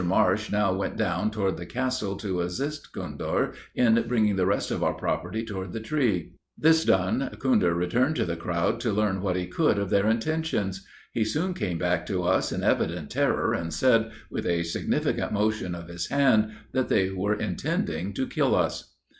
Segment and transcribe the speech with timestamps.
[0.03, 4.81] Marsh now went down toward the castle to assist Khudhr in bringing the rest of
[4.83, 6.31] our property toward the tree.
[6.57, 10.83] This done, Khudhr returned to the crowd to learn what he could of their intentions.
[11.13, 15.75] He soon came back to us in evident terror, and said, with a significant motion
[15.75, 18.95] of his hand, that they were intending to kill us."